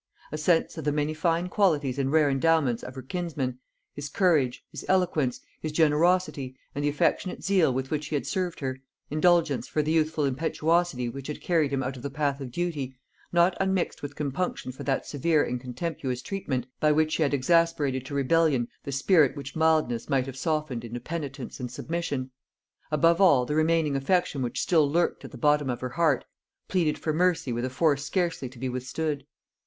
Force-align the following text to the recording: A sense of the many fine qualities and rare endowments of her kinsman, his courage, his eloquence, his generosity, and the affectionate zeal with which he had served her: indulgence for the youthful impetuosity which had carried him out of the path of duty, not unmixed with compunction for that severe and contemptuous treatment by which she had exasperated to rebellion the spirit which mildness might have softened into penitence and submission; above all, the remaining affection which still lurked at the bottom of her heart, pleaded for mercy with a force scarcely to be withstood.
A 0.31 0.37
sense 0.39 0.79
of 0.79 0.83
the 0.83 0.91
many 0.91 1.13
fine 1.13 1.47
qualities 1.47 1.99
and 1.99 2.11
rare 2.11 2.27
endowments 2.27 2.81
of 2.81 2.95
her 2.95 3.03
kinsman, 3.03 3.59
his 3.93 4.09
courage, 4.09 4.65
his 4.71 4.83
eloquence, 4.87 5.41
his 5.61 5.71
generosity, 5.71 6.57
and 6.73 6.83
the 6.83 6.89
affectionate 6.89 7.43
zeal 7.43 7.71
with 7.71 7.91
which 7.91 8.07
he 8.07 8.15
had 8.15 8.25
served 8.25 8.61
her: 8.61 8.79
indulgence 9.11 9.67
for 9.67 9.83
the 9.83 9.91
youthful 9.91 10.25
impetuosity 10.25 11.07
which 11.07 11.27
had 11.27 11.39
carried 11.39 11.71
him 11.71 11.83
out 11.83 11.97
of 11.97 12.01
the 12.01 12.09
path 12.09 12.41
of 12.41 12.49
duty, 12.49 12.95
not 13.31 13.55
unmixed 13.59 14.01
with 14.01 14.15
compunction 14.15 14.71
for 14.71 14.81
that 14.81 15.05
severe 15.05 15.43
and 15.43 15.61
contemptuous 15.61 16.23
treatment 16.23 16.65
by 16.79 16.91
which 16.91 17.11
she 17.11 17.21
had 17.21 17.31
exasperated 17.35 18.03
to 18.03 18.15
rebellion 18.15 18.67
the 18.83 18.91
spirit 18.91 19.35
which 19.37 19.55
mildness 19.55 20.09
might 20.09 20.25
have 20.25 20.35
softened 20.35 20.83
into 20.83 20.99
penitence 20.99 21.59
and 21.59 21.69
submission; 21.71 22.31
above 22.89 23.21
all, 23.21 23.45
the 23.45 23.53
remaining 23.53 23.95
affection 23.95 24.41
which 24.41 24.59
still 24.61 24.89
lurked 24.91 25.23
at 25.23 25.29
the 25.29 25.37
bottom 25.37 25.69
of 25.69 25.79
her 25.79 25.89
heart, 25.89 26.25
pleaded 26.67 26.97
for 26.97 27.13
mercy 27.13 27.53
with 27.53 27.63
a 27.63 27.69
force 27.69 28.03
scarcely 28.03 28.49
to 28.49 28.57
be 28.57 28.67
withstood. 28.67 29.27